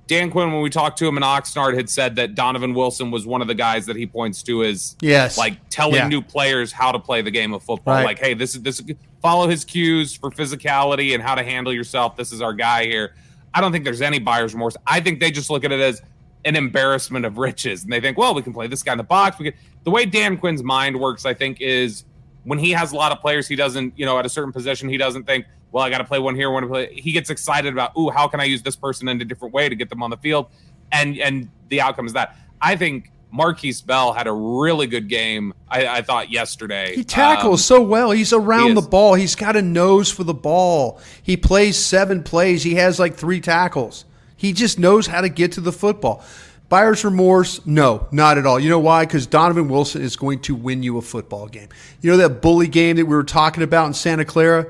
Dan 0.08 0.30
Quinn, 0.30 0.52
when 0.54 0.62
we 0.62 0.70
talked 0.70 1.00
to 1.00 1.08
him 1.08 1.18
in 1.18 1.24
Oxnard, 1.24 1.76
had 1.76 1.90
said 1.90 2.16
that 2.18 2.36
Donovan 2.36 2.74
Wilson 2.76 3.10
was 3.10 3.26
one 3.26 3.42
of 3.42 3.48
the 3.48 3.56
guys 3.56 3.88
that 3.88 3.96
he 3.96 4.06
points 4.06 4.44
to 4.44 4.64
as 4.64 4.96
Yes. 5.02 5.38
like 5.38 5.58
telling 5.70 5.96
Yeah. 5.96 6.08
new 6.08 6.22
players 6.22 6.72
how 6.72 6.92
to 6.92 7.00
play 7.00 7.22
the 7.24 7.32
game 7.32 7.54
of 7.54 7.64
football. 7.64 7.96
Right. 7.96 8.06
Like, 8.06 8.20
hey, 8.20 8.36
this 8.36 8.54
is 8.56 8.62
this 8.62 8.82
follow 9.22 9.48
his 9.48 9.66
cues 9.66 10.16
for 10.16 10.30
physicality 10.30 11.16
and 11.16 11.24
how 11.24 11.34
to 11.34 11.44
handle 11.44 11.74
yourself. 11.74 12.16
This 12.16 12.32
is 12.32 12.42
our 12.42 12.54
guy 12.54 12.86
here. 12.86 13.16
I 13.54 13.62
don't 13.62 13.72
think 13.72 13.84
there's 13.84 14.02
any 14.02 14.20
buyer's 14.20 14.54
remorse. 14.54 14.78
I 14.86 15.00
think 15.00 15.20
they 15.20 15.32
just 15.32 15.50
look 15.50 15.64
at 15.64 15.72
it 15.72 15.80
as 15.80 16.02
an 16.44 16.56
embarrassment 16.56 17.26
of 17.26 17.40
riches, 17.40 17.84
and 17.84 17.92
they 17.92 18.00
think, 18.00 18.18
well, 18.20 18.36
we 18.36 18.44
can 18.44 18.54
play 18.54 18.68
this 18.68 18.84
guy 18.84 18.92
in 18.92 19.00
the 19.00 19.04
box. 19.04 19.40
We 19.40 19.50
can. 19.50 19.60
The 19.84 19.90
way 19.90 20.06
Dan 20.06 20.38
Quinn's 20.38 20.62
mind 20.62 21.00
works, 21.00 21.26
I 21.26 21.34
think, 21.34 21.58
is 21.62 22.06
when 22.44 22.60
he 22.60 22.70
has 22.72 22.92
a 22.92 22.96
lot 22.96 23.12
of 23.12 23.20
players, 23.22 23.48
he 23.48 23.56
doesn't, 23.56 23.94
you 23.98 24.06
know, 24.06 24.20
at 24.20 24.26
a 24.28 24.30
certain 24.30 24.54
position, 24.54 24.88
he 24.88 24.98
doesn't 24.98 25.24
think, 25.24 25.46
well, 25.76 25.84
I 25.84 25.90
got 25.90 25.98
to 25.98 26.06
play 26.06 26.20
one 26.20 26.36
here, 26.36 26.50
one 26.50 26.64
to 26.64 26.70
play. 26.70 26.96
He 26.96 27.12
gets 27.12 27.30
excited 27.30 27.74
about, 27.74 27.92
ooh, 27.98 28.10
how 28.10 28.30
can 28.30 28.40
I 28.40 28.46
use 28.46 28.64
this 28.64 28.78
person 28.78 29.10
in 29.10 29.20
a 29.20 29.26
different 29.26 29.54
way 29.54 29.68
to 29.68 29.76
get 29.76 29.90
them 29.90 30.02
on 30.02 30.10
the 30.10 30.16
field, 30.16 30.48
and 30.94 31.18
and 31.18 31.50
the 31.68 31.82
outcome 31.82 32.06
is 32.06 32.14
that. 32.14 32.38
I 32.62 32.78
think 32.78 33.12
Markquese 33.38 33.86
Bell 33.86 34.14
had 34.14 34.26
a 34.26 34.32
really 34.32 34.88
good 34.88 35.10
game. 35.10 35.54
I, 35.68 35.86
I 35.98 36.02
thought 36.02 36.32
yesterday. 36.32 36.96
He 36.96 37.04
tackles 37.04 37.60
Um, 37.70 37.78
so 37.78 37.82
well. 37.82 38.12
He's 38.12 38.32
around 38.32 38.70
he 38.70 38.74
the 38.76 38.88
ball. 38.88 39.16
He's 39.16 39.36
got 39.36 39.58
a 39.58 39.62
nose 39.62 40.10
for 40.10 40.24
the 40.24 40.34
ball. 40.34 41.02
He 41.22 41.36
plays 41.36 41.78
seven 41.78 42.24
plays. 42.24 42.64
He 42.64 42.76
has 42.76 42.98
like 42.98 43.16
three 43.16 43.42
tackles. 43.42 44.06
He 44.38 44.54
just 44.54 44.80
knows 44.80 45.08
how 45.08 45.20
to 45.20 45.28
get 45.28 45.52
to 45.54 45.62
the 45.62 45.74
football. 45.74 46.24
Buyer's 46.70 47.04
remorse? 47.04 47.66
No, 47.66 48.08
not 48.12 48.38
at 48.38 48.46
all. 48.46 48.62
You 48.62 48.70
know 48.70 48.80
why? 48.80 49.04
Because 49.04 49.28
Donovan 49.28 49.68
Wilson 49.68 50.02
is 50.02 50.16
going 50.16 50.40
to 50.44 50.56
win 50.56 50.84
you 50.84 50.98
a 50.98 51.02
football 51.02 51.48
game. 51.48 51.68
You 52.00 52.12
know 52.12 52.18
that 52.18 52.42
bully 52.42 52.70
game 52.70 52.96
that 52.96 53.06
we 53.06 53.14
were 53.14 53.26
talking 53.26 53.62
about 53.62 53.88
in 53.88 53.94
Santa 53.94 54.24
Clara? 54.24 54.68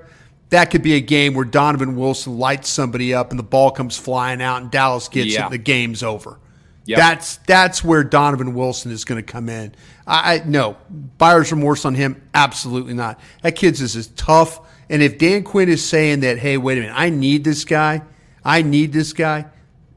That 0.50 0.72
could 0.72 0.84
be 0.84 0.94
a 0.94 1.02
game 1.02 1.34
where 1.34 1.46
Donovan 1.46 1.96
Wilson 1.96 2.38
lights 2.38 2.70
somebody 2.70 3.14
up 3.14 3.32
and 3.32 3.40
the 3.40 3.44
ball 3.44 3.72
comes 3.72 3.98
flying 3.98 4.42
out 4.42 4.62
and 4.62 4.72
Dallas 4.72 5.08
gets 5.08 5.34
it 5.34 5.40
and 5.40 5.52
the 5.52 5.58
game's 5.58 6.04
over. 6.04 6.40
Yep. 6.86 6.98
That's 7.00 7.38
that's 7.38 7.84
where 7.84 8.04
Donovan 8.04 8.54
Wilson 8.54 8.92
is 8.92 9.06
going 9.06 9.24
to 9.24 9.32
come 9.32 9.50
in. 9.50 9.74
I, 10.06 10.36
I 10.36 10.44
no 10.46 10.78
buyer's 11.18 11.52
remorse 11.52 11.84
on 11.84 11.96
him. 11.96 12.22
Absolutely 12.34 12.94
not. 12.94 13.20
That 13.42 13.56
kid's 13.56 13.82
is 13.82 13.96
as 13.96 14.08
tough. 14.10 14.60
And 14.88 15.02
if 15.02 15.18
Dan 15.18 15.44
Quinn 15.44 15.68
is 15.68 15.84
saying 15.84 16.20
that, 16.20 16.38
hey, 16.38 16.58
wait 16.58 16.78
a 16.78 16.82
minute, 16.82 16.94
I 16.96 17.10
need 17.10 17.44
this 17.44 17.66
guy, 17.66 18.04
I 18.44 18.62
need 18.62 18.94
this 18.94 19.14
guy, 19.14 19.46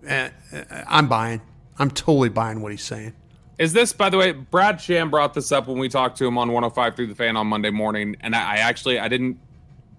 uh, 0.08 0.30
uh, 0.50 0.62
I'm 0.88 1.08
buying. 1.08 1.42
I'm 1.78 1.90
totally 1.90 2.30
buying 2.30 2.62
what 2.62 2.72
he's 2.72 2.82
saying. 2.82 3.12
Is 3.58 3.72
this, 3.72 3.92
by 3.92 4.08
the 4.08 4.16
way, 4.16 4.32
Brad 4.32 4.80
Sham 4.80 5.10
brought 5.10 5.34
this 5.34 5.52
up 5.52 5.66
when 5.66 5.78
we 5.78 5.88
talked 5.88 6.16
to 6.18 6.26
him 6.26 6.38
on 6.38 6.52
105 6.52 6.96
through 6.96 7.08
the 7.08 7.14
fan 7.14 7.36
on 7.36 7.48
Monday 7.48 7.70
morning, 7.70 8.16
and 8.20 8.34
I, 8.34 8.54
I 8.54 8.56
actually 8.58 8.98
I 8.98 9.08
didn't 9.08 9.38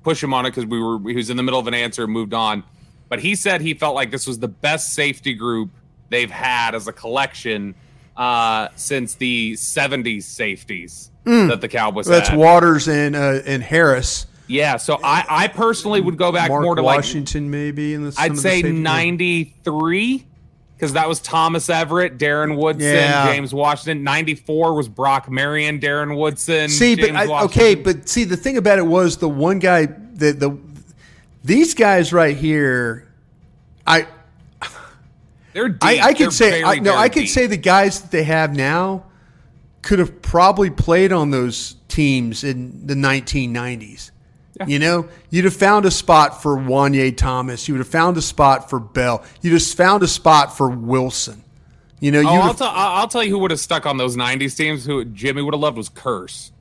push 0.03 0.23
him 0.23 0.33
on 0.33 0.45
it 0.45 0.51
because 0.51 0.65
we 0.65 0.81
were 0.81 0.99
he 1.09 1.15
was 1.15 1.29
in 1.29 1.37
the 1.37 1.43
middle 1.43 1.59
of 1.59 1.67
an 1.67 1.73
answer 1.73 2.03
and 2.03 2.13
moved 2.13 2.33
on, 2.33 2.63
but 3.09 3.19
he 3.19 3.35
said 3.35 3.61
he 3.61 3.73
felt 3.73 3.95
like 3.95 4.11
this 4.11 4.27
was 4.27 4.39
the 4.39 4.47
best 4.47 4.93
safety 4.93 5.33
group 5.33 5.69
they've 6.09 6.31
had 6.31 6.75
as 6.75 6.87
a 6.87 6.93
collection 6.93 7.75
uh, 8.17 8.67
since 8.75 9.15
the 9.15 9.53
70s 9.53 10.23
safeties 10.23 11.09
that 11.23 11.61
the 11.61 11.67
Cowboys. 11.67 12.05
That's 12.05 12.29
had. 12.29 12.37
Waters 12.37 12.87
and 12.87 13.15
uh, 13.15 13.41
and 13.45 13.61
Harris. 13.63 14.25
yeah, 14.47 14.77
so 14.77 14.99
I 15.03 15.25
I 15.29 15.47
personally 15.47 16.01
would 16.01 16.17
go 16.17 16.31
back 16.31 16.49
Mark 16.49 16.63
more 16.63 16.75
to 16.75 16.81
like 16.81 16.97
Washington, 16.97 17.49
maybe. 17.51 17.93
In 17.93 18.03
the 18.03 18.15
I'd 18.17 18.37
say 18.37 18.61
93 18.61 20.25
because 20.79 20.93
that 20.93 21.09
was 21.09 21.19
Thomas 21.19 21.69
Everett, 21.69 22.17
Darren 22.17 22.55
Woodson, 22.55 22.85
Yeah. 22.93 23.29
James 23.33 23.53
Washington. 23.53 24.01
94 24.01 24.73
was 24.75 24.87
Brock 24.87 25.29
Marion, 25.29 25.77
Darren 25.77 26.15
Woodson. 26.17 26.69
See, 26.69 26.95
James 26.95 27.11
but 27.11 27.29
I, 27.29 27.43
okay, 27.43 27.75
but 27.75 28.07
see, 28.07 28.23
the 28.23 28.37
thing 28.37 28.55
about 28.55 28.79
it 28.79 28.85
was 28.87 29.17
the 29.17 29.27
one 29.27 29.59
guy 29.59 29.87
that 29.87 30.39
the 30.39 30.57
these 31.43 31.73
guys 31.73 32.13
right 32.13 32.37
here, 32.37 33.11
I 33.85 34.07
they're 35.51 35.67
deep. 35.67 35.83
I, 35.83 35.99
I 35.99 36.13
could 36.13 36.31
say 36.31 36.61
very, 36.61 36.63
I, 36.63 36.75
no, 36.75 36.95
I 36.95 37.09
could 37.09 37.21
deep. 37.21 37.29
say 37.29 37.45
the 37.47 37.57
guys 37.57 37.99
that 38.01 38.11
they 38.11 38.23
have 38.23 38.55
now 38.55 39.03
could 39.81 39.99
have 39.99 40.21
probably 40.21 40.69
played 40.69 41.11
on 41.11 41.31
those 41.31 41.75
teams 41.89 42.45
in 42.45 42.85
the 42.87 42.93
1990s. 42.93 44.11
You 44.67 44.79
know, 44.79 45.07
you'd 45.29 45.45
have 45.45 45.53
found 45.55 45.85
a 45.85 45.91
spot 45.91 46.41
for 46.41 46.57
Juanyeh 46.57 47.15
Thomas. 47.15 47.67
You 47.67 47.75
would 47.75 47.79
have 47.79 47.87
found 47.87 48.17
a 48.17 48.21
spot 48.21 48.69
for 48.69 48.79
Bell. 48.79 49.23
You 49.41 49.49
just 49.51 49.77
found 49.77 50.03
a 50.03 50.07
spot 50.07 50.55
for 50.57 50.69
Wilson. 50.69 51.43
You 52.01 52.11
know, 52.11 52.19
you 52.21 52.27
Oh, 52.27 52.31
I'll, 52.33 52.41
have, 52.47 52.57
tell, 52.57 52.67
I'll 52.67 52.95
I'll 53.01 53.07
tell 53.07 53.23
you 53.23 53.29
who 53.31 53.39
would 53.39 53.51
have 53.51 53.59
stuck 53.59 53.85
on 53.85 53.97
those 53.97 54.15
90s 54.17 54.55
teams, 54.57 54.85
who 54.85 55.03
Jimmy 55.05 55.41
would 55.41 55.53
have 55.53 55.61
loved 55.61 55.77
was 55.77 55.89
Kearse. 55.89 56.51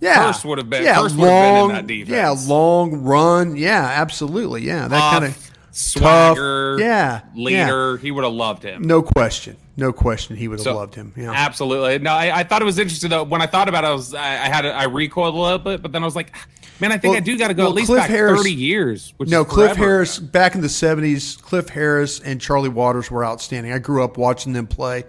yeah, 0.00 0.16
Kearse 0.32 0.44
would 0.44 0.58
have 0.58 0.68
been- 0.70 0.84
yeah, 0.84 1.00
would 1.00 1.10
have 1.12 1.18
been 1.20 1.26
in 1.28 1.32
long, 1.60 1.68
that 1.70 1.86
defense. 1.86 2.10
yeah, 2.10 2.30
long 2.52 3.02
run, 3.02 3.56
yeah, 3.56 3.84
absolutely, 3.96 4.62
yeah, 4.62 4.86
that 4.88 4.98
Tough, 4.98 5.12
kind 5.12 5.24
of 5.24 5.50
swagger, 5.72 6.76
yeah, 6.80 7.20
leader. 7.34 7.96
He 7.98 8.10
would 8.10 8.24
have 8.24 8.32
loved 8.32 8.62
him. 8.62 8.82
No 8.82 9.02
question, 9.02 9.56
no 9.76 9.92
question, 9.92 10.36
he 10.36 10.46
would 10.48 10.58
have 10.60 10.64
So, 10.64 10.76
loved 10.76 10.94
him. 10.94 11.12
Yeah, 11.16 11.32
Absolutely. 11.32 11.98
No, 11.98 12.12
I, 12.12 12.38
I 12.40 12.44
thought 12.44 12.62
it 12.62 12.64
was 12.64 12.78
interesting 12.78 13.10
though. 13.10 13.24
When 13.24 13.42
I 13.42 13.46
thought 13.46 13.68
about 13.68 13.84
it, 13.84 13.88
I 13.88 13.92
was 13.92 14.14
I, 14.14 14.24
I 14.44 14.48
had 14.48 14.64
a, 14.64 14.72
I 14.72 14.84
recoiled 14.84 15.34
a 15.34 15.38
little 15.38 15.58
bit, 15.58 15.82
but 15.82 15.90
then 15.92 16.02
I 16.02 16.06
was 16.06 16.14
like, 16.16 16.34
man, 16.80 16.92
I 16.92 16.98
think 16.98 17.12
Well- 17.12 17.16
I 17.16 17.24
do 17.24 17.36
got 17.38 17.48
to 17.48 17.54
go 17.54 17.64
well, 17.64 17.70
at 17.70 17.74
least 17.74 17.86
Cliff 17.88 18.00
back 18.00 18.10
Harris- 18.10 18.38
thirty 18.40 18.52
years. 18.52 19.12
No, 19.18 19.44
Cliff 19.44 19.76
Harris 19.76 20.18
ago. 20.18 20.26
back 20.28 20.54
in 20.54 20.60
the 20.60 20.68
seventies. 20.68 21.36
Cliff 21.36 21.68
Harris 21.68 22.20
and 22.20 22.40
Charlie 22.40 22.68
Waters 22.68 23.10
were 23.10 23.24
outstanding. 23.24 23.72
I 23.72 23.78
grew 23.78 24.04
up 24.04 24.16
watching 24.16 24.52
them 24.52 24.66
play. 24.66 25.04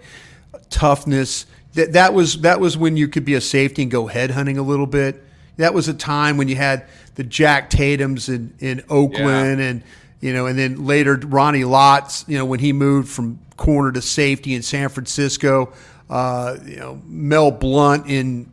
Toughness. 0.70 1.46
That 1.74 1.92
that 1.92 2.14
was 2.14 2.40
that 2.40 2.58
was 2.60 2.76
when 2.76 2.96
you 2.96 3.06
could 3.08 3.24
be 3.24 3.34
a 3.34 3.40
safety 3.40 3.82
and 3.82 3.90
go 3.90 4.06
head 4.06 4.30
hunting 4.30 4.58
a 4.58 4.62
little 4.62 4.86
bit. 4.86 5.22
That 5.58 5.74
was 5.74 5.88
a 5.88 5.94
time 5.94 6.36
when 6.38 6.48
you 6.48 6.56
had 6.56 6.86
the 7.16 7.24
Jack 7.24 7.70
Tatum's 7.70 8.28
in 8.28 8.54
in 8.58 8.82
Oakland 8.88 9.60
and 9.60 9.82
you 10.20 10.32
know, 10.32 10.46
and 10.46 10.58
then 10.58 10.86
later 10.86 11.14
Ronnie 11.22 11.64
Lott's. 11.64 12.24
You 12.26 12.38
know, 12.38 12.44
when 12.46 12.60
he 12.60 12.72
moved 12.72 13.08
from 13.08 13.38
corner 13.56 13.92
to 13.92 14.02
safety 14.02 14.54
in 14.54 14.62
San 14.62 14.88
Francisco. 14.88 15.72
Uh, 16.08 16.56
you 16.64 16.76
know, 16.76 17.02
Mel 17.06 17.50
Blount 17.50 18.08
in 18.08 18.52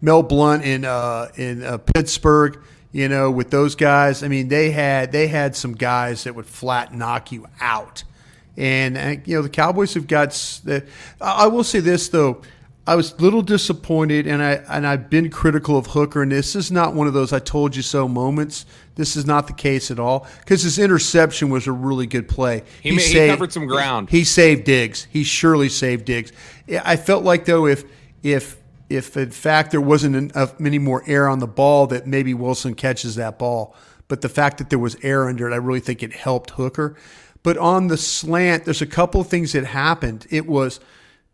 Mel 0.00 0.22
Blount 0.22 0.64
in 0.64 0.84
uh, 0.84 1.30
in 1.36 1.62
uh, 1.62 1.78
Pittsburgh. 1.78 2.62
You 2.92 3.08
know, 3.08 3.30
with 3.30 3.50
those 3.50 3.76
guys, 3.76 4.24
I 4.24 4.28
mean, 4.28 4.48
they 4.48 4.70
had 4.72 5.12
they 5.12 5.28
had 5.28 5.54
some 5.54 5.74
guys 5.74 6.24
that 6.24 6.34
would 6.34 6.46
flat 6.46 6.92
knock 6.92 7.30
you 7.30 7.46
out, 7.60 8.02
And 8.56 8.98
uh, 8.98 9.22
you 9.24 9.36
know 9.36 9.42
the 9.42 9.48
Cowboys 9.48 9.94
have 9.94 10.06
got. 10.08 10.60
I 11.20 11.46
will 11.46 11.64
say 11.64 11.80
this 11.80 12.08
though, 12.08 12.42
I 12.90 12.96
was 12.96 13.12
a 13.12 13.22
little 13.22 13.42
disappointed, 13.42 14.26
and 14.26 14.42
I 14.42 14.54
and 14.68 14.84
I've 14.84 15.08
been 15.08 15.30
critical 15.30 15.78
of 15.78 15.86
Hooker, 15.86 16.22
and 16.22 16.32
this 16.32 16.56
is 16.56 16.72
not 16.72 16.92
one 16.92 17.06
of 17.06 17.12
those 17.12 17.32
"I 17.32 17.38
told 17.38 17.76
you 17.76 17.82
so" 17.82 18.08
moments. 18.08 18.66
This 18.96 19.14
is 19.14 19.24
not 19.24 19.46
the 19.46 19.52
case 19.52 19.92
at 19.92 20.00
all 20.00 20.26
because 20.40 20.64
his 20.64 20.76
interception 20.76 21.50
was 21.50 21.68
a 21.68 21.72
really 21.72 22.08
good 22.08 22.28
play. 22.28 22.64
He, 22.82 22.90
he, 22.90 22.98
saved, 22.98 23.14
he 23.14 23.28
covered 23.28 23.52
some 23.52 23.66
ground. 23.68 24.10
He, 24.10 24.18
he 24.18 24.24
saved 24.24 24.64
Diggs. 24.64 25.06
He 25.08 25.22
surely 25.22 25.68
saved 25.68 26.04
Diggs. 26.04 26.32
I 26.84 26.96
felt 26.96 27.22
like 27.22 27.44
though 27.44 27.64
if 27.64 27.84
if 28.24 28.56
if 28.88 29.16
in 29.16 29.30
fact 29.30 29.70
there 29.70 29.80
wasn't 29.80 30.16
enough, 30.16 30.58
many 30.58 30.80
more 30.80 31.04
air 31.06 31.28
on 31.28 31.38
the 31.38 31.46
ball, 31.46 31.86
that 31.86 32.08
maybe 32.08 32.34
Wilson 32.34 32.74
catches 32.74 33.14
that 33.14 33.38
ball. 33.38 33.72
But 34.08 34.20
the 34.20 34.28
fact 34.28 34.58
that 34.58 34.68
there 34.68 34.80
was 34.80 34.96
air 35.04 35.28
under 35.28 35.48
it, 35.48 35.52
I 35.52 35.58
really 35.58 35.78
think 35.78 36.02
it 36.02 36.12
helped 36.12 36.50
Hooker. 36.50 36.96
But 37.44 37.56
on 37.56 37.86
the 37.86 37.96
slant, 37.96 38.64
there's 38.64 38.82
a 38.82 38.86
couple 38.86 39.20
of 39.20 39.28
things 39.28 39.52
that 39.52 39.66
happened. 39.66 40.26
It 40.28 40.48
was 40.48 40.80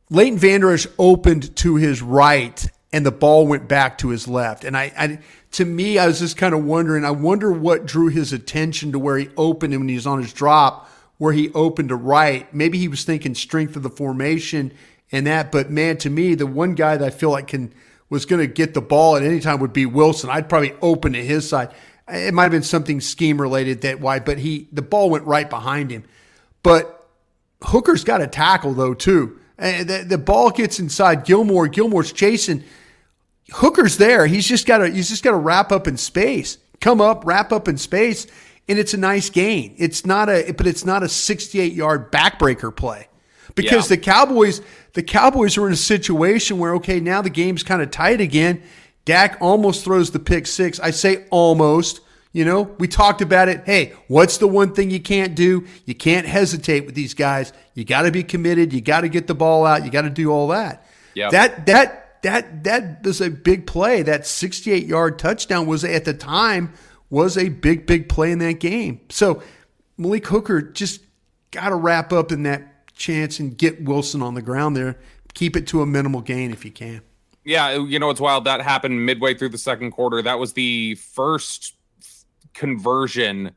Leighton 0.09 0.39
Vander 0.39 0.73
Esch 0.73 0.87
opened 0.99 1.57
to 1.57 1.77
his 1.77 2.01
right, 2.01 2.67
and 2.93 3.05
the 3.05 3.11
ball 3.11 3.47
went 3.47 3.69
back 3.69 3.99
to 3.99 4.09
his 4.09 4.29
left. 4.29 4.65
And 4.65 4.77
I, 4.77 4.93
I 4.97 5.19
to 5.53 5.65
me, 5.65 5.99
I 5.99 6.07
was 6.07 6.21
just 6.21 6.37
kind 6.37 6.55
of 6.55 6.65
wondering. 6.65 7.05
I 7.05 7.11
wonder 7.11 7.51
what 7.51 7.87
drew 7.87 8.09
his 8.09 8.33
attention 8.33 8.93
to 8.93 8.99
where 8.99 9.19
he 9.19 9.29
opened 9.37 9.73
and 9.73 9.83
when 9.83 9.89
he 9.89 9.95
was 9.95 10.07
on 10.07 10.23
his 10.23 10.33
drop, 10.33 10.89
where 11.19 11.33
he 11.33 11.51
opened 11.53 11.89
to 11.89 11.97
right. 11.97 12.53
Maybe 12.55 12.79
he 12.79 12.89
was 12.89 13.05
thinking 13.05 13.35
strength 13.35 13.75
of 13.75 13.83
the 13.83 13.91
formation 13.91 14.73
and 15.11 15.27
that. 15.27 15.51
But 15.51 15.71
man, 15.71 15.97
to 15.99 16.11
me, 16.11 16.35
the 16.35 16.47
one 16.47 16.75
guy 16.75 16.97
that 16.97 17.07
I 17.07 17.11
feel 17.11 17.31
like 17.31 17.49
can 17.49 17.73
was 18.09 18.27
going 18.27 18.41
to 18.41 18.47
get 18.47 18.75
the 18.75 18.81
ball 18.81 19.17
at 19.17 19.25
any 19.25 19.41
time 19.41 19.59
would 19.61 19.73
be 19.73 19.87
Wilson. 19.87 20.31
I'd 20.31 20.49
probably 20.49 20.75
open 20.81 21.15
to 21.15 21.25
his 21.25 21.49
side. 21.49 21.73
It 22.09 22.33
might 22.33 22.45
have 22.45 22.53
been 22.53 22.63
something 22.63 23.01
scheme 23.01 23.41
related 23.41 23.81
that 23.81 24.01
why, 24.01 24.21
but 24.21 24.39
he 24.39 24.69
the 24.71 24.83
ball 24.83 25.11
went 25.11 25.25
right 25.25 25.49
behind 25.51 25.91
him. 25.91 26.05
But 26.63 27.09
Hooker's 27.63 28.05
got 28.05 28.21
a 28.21 28.29
tackle 28.29 28.75
though 28.75 28.95
too. 28.95 29.41
Eh, 29.59 29.85
the, 29.85 30.05
the 30.05 30.19
ball 30.19 30.51
gets 30.51 30.79
inside 30.79 31.25
Gilmore. 31.25 31.69
Gilmore's 31.69 32.13
chasing. 32.13 32.65
Hooker's 33.53 33.97
there. 33.97 34.27
He's 34.27 34.47
just 34.47 34.67
got 34.67 34.79
to 34.79 34.91
he's 34.91 35.09
just 35.09 35.23
got 35.23 35.31
to 35.31 35.37
wrap 35.37 35.73
up 35.73 35.87
in 35.87 35.97
space. 35.97 36.59
Come 36.81 37.01
up, 37.01 37.25
wrap 37.25 37.53
up 37.53 37.69
in 37.69 37.79
space, 37.79 38.27
and 38.69 38.79
it's 38.79 38.93
a 38.93 38.99
nice 38.99 39.31
gain. 39.31 39.75
It's 39.79 40.05
not 40.05 40.29
a 40.29 40.53
but 40.53 40.67
it's 40.67 40.85
not 40.85 41.03
a 41.03 41.09
68 41.09 41.73
yard 41.73 42.13
backbreaker 42.13 42.75
play 42.75 43.09
because 43.55 43.91
yeah. 43.91 43.97
the 43.97 44.03
Cowboys 44.03 44.61
the 44.93 45.03
Cowboys 45.03 45.57
are 45.57 45.67
in 45.67 45.73
a 45.73 45.77
situation 45.77 46.59
where 46.59 46.75
okay 46.77 47.01
now 47.01 47.23
the 47.23 47.31
game's 47.31 47.63
kind 47.63 47.81
of 47.81 47.91
tight 47.91 48.21
again. 48.21 48.63
Dak 49.05 49.39
almost 49.41 49.85
throws 49.85 50.11
the 50.11 50.19
pick 50.19 50.47
six. 50.47 50.81
I 50.81 50.91
say 50.91 51.27
almost. 51.31 52.01
You 52.37 52.45
know, 52.45 52.65
we 52.79 52.87
talked 52.87 53.23
about 53.23 53.49
it. 53.49 53.63
Hey, 53.65 53.95
what's 54.09 54.37
the 54.37 54.47
one 54.47 54.75
thing 54.75 54.91
you 54.91 55.01
can't 55.01 55.35
do? 55.35 55.67
You 55.87 55.95
can't 55.95 56.27
hesitate 56.27 56.85
with 56.85 56.95
these 56.95 57.15
guys. 57.15 57.51
You 57.73 57.83
got 57.83 58.03
to 58.03 58.11
be 58.11 58.23
committed. 58.23 58.75
You 58.75 58.83
got 58.83 59.01
to 59.01 59.09
get 59.09 59.27
the 59.27 59.35
ball 59.35 59.65
out. 59.65 59.87
You 59.87 59.91
got 59.91 60.03
to 60.03 60.11
do 60.11 60.31
all 60.31 60.49
that. 60.49 60.87
Yeah. 61.15 61.31
That 61.31 61.65
that 61.65 62.21
that 62.25 62.65
that 62.65 63.03
was 63.03 63.23
a 63.23 63.31
big 63.31 63.67
play. 63.67 64.03
That 64.03 64.27
68 64.27 64.85
yard 64.85 65.19
touchdown 65.19 65.67
was 65.67 65.83
at 65.83 66.05
the 66.05 66.13
time 66.13 66.75
was 67.09 67.39
a 67.39 67.49
big 67.49 67.87
big 67.87 68.07
play 68.11 68.33
in 68.33 68.39
that 68.41 68.61
game. 68.61 69.01
So 69.09 69.43
Malik 69.97 70.27
Hooker 70.27 70.61
just 70.61 71.01
got 71.53 71.71
to 71.71 71.75
wrap 71.75 72.13
up 72.13 72.33
in 72.33 72.43
that 72.43 72.95
chance 72.95 73.41
and 73.41 73.57
get 73.57 73.83
Wilson 73.83 74.21
on 74.21 74.35
the 74.35 74.43
ground 74.43 74.77
there. 74.77 74.99
Keep 75.33 75.57
it 75.57 75.67
to 75.69 75.81
a 75.81 75.87
minimal 75.87 76.21
gain 76.21 76.53
if 76.53 76.67
you 76.67 76.71
can. 76.71 77.01
Yeah, 77.45 77.77
you 77.77 77.99
know 77.99 78.11
it's 78.11 78.21
wild. 78.21 78.45
That 78.45 78.61
happened 78.61 79.07
midway 79.07 79.33
through 79.33 79.51
the 79.51 79.59
second 79.59 79.93
quarter. 79.93 80.21
That 80.21 80.39
was 80.39 80.53
the 80.53 80.97
first 80.97 81.76
conversion, 82.57 83.53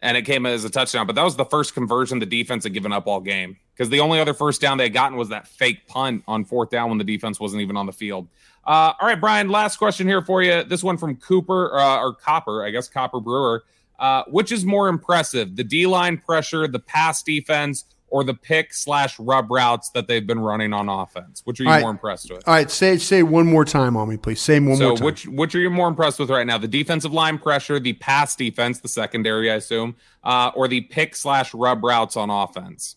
and 0.00 0.16
it 0.16 0.22
came 0.22 0.46
as 0.46 0.64
a 0.64 0.70
touchdown. 0.70 1.06
But 1.06 1.16
that 1.16 1.24
was 1.24 1.36
the 1.36 1.44
first 1.44 1.74
conversion 1.74 2.18
the 2.18 2.26
defense 2.26 2.64
had 2.64 2.72
given 2.72 2.92
up 2.92 3.06
all 3.06 3.20
game 3.20 3.58
because 3.74 3.90
the 3.90 4.00
only 4.00 4.20
other 4.20 4.32
first 4.32 4.60
down 4.60 4.78
they 4.78 4.84
had 4.84 4.94
gotten 4.94 5.18
was 5.18 5.28
that 5.28 5.46
fake 5.46 5.86
punt 5.86 6.22
on 6.26 6.44
fourth 6.44 6.70
down 6.70 6.88
when 6.88 6.98
the 6.98 7.04
defense 7.04 7.38
wasn't 7.38 7.60
even 7.60 7.76
on 7.76 7.86
the 7.86 7.92
field. 7.92 8.28
Uh, 8.64 8.92
all 9.00 9.08
right, 9.08 9.20
Bryan. 9.20 9.48
Last 9.48 9.76
question 9.76 10.06
here 10.06 10.22
for 10.22 10.42
you. 10.42 10.62
This 10.64 10.82
one 10.82 10.96
from 10.96 11.16
Cooper 11.16 11.78
uh, 11.78 12.00
or 12.00 12.14
Copper, 12.14 12.64
I 12.64 12.70
guess 12.70 12.88
Copper 12.88 13.20
Brewer. 13.20 13.64
Uh, 13.98 14.22
which 14.28 14.52
is 14.52 14.64
more 14.64 14.86
impressive, 14.86 15.56
the 15.56 15.64
D 15.64 15.84
line 15.84 16.18
pressure, 16.18 16.68
the 16.68 16.78
pass 16.78 17.20
defense, 17.20 17.84
or 18.10 18.24
the 18.24 18.34
pick 18.34 18.72
slash 18.72 19.18
rub 19.18 19.50
routes 19.50 19.90
that 19.90 20.06
they've 20.06 20.26
been 20.26 20.40
running 20.40 20.72
on 20.72 20.88
offense? 20.88 21.42
Which 21.44 21.60
are 21.60 21.64
you 21.64 21.68
right. 21.68 21.80
more 21.80 21.90
impressed 21.90 22.30
with? 22.30 22.46
All 22.46 22.54
right, 22.54 22.70
say 22.70 22.98
say 22.98 23.22
one 23.22 23.46
more 23.46 23.64
time 23.64 23.96
on 23.96 24.08
me, 24.08 24.16
please. 24.16 24.40
Say 24.40 24.60
one 24.60 24.76
so 24.76 24.88
more 24.88 24.90
time. 24.90 24.96
So 24.98 25.04
which 25.04 25.26
which 25.26 25.54
are 25.54 25.60
you 25.60 25.70
more 25.70 25.88
impressed 25.88 26.18
with 26.18 26.30
right 26.30 26.46
now? 26.46 26.58
The 26.58 26.68
defensive 26.68 27.12
line 27.12 27.38
pressure, 27.38 27.80
the 27.80 27.94
pass 27.94 28.36
defense, 28.36 28.80
the 28.80 28.88
secondary, 28.88 29.50
I 29.50 29.54
assume, 29.56 29.96
uh, 30.24 30.50
or 30.54 30.68
the 30.68 30.82
pick 30.82 31.16
slash 31.16 31.54
rub 31.54 31.82
routes 31.82 32.16
on 32.16 32.30
offense? 32.30 32.96